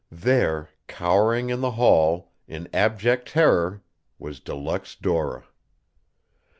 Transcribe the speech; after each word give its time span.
There, 0.09 0.69
cowering 0.87 1.51
in 1.51 1.61
the 1.61 1.73
hall, 1.77 2.31
in 2.47 2.67
abject 2.73 3.27
terror, 3.27 3.83
was 4.17 4.39
De 4.39 4.55
Luxe 4.55 4.95
Dora. 4.95 5.43